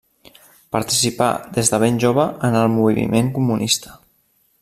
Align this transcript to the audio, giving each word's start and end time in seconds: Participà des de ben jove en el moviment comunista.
Participà 0.75 1.27
des 1.57 1.69
de 1.73 1.79
ben 1.83 2.01
jove 2.05 2.25
en 2.49 2.59
el 2.63 2.73
moviment 2.79 3.31
comunista. 3.39 3.97